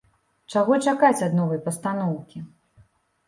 Чаго 0.53 0.77
чакаць 0.85 1.25
ад 1.27 1.37
новай 1.39 1.61
пастаноўкі? 1.67 2.41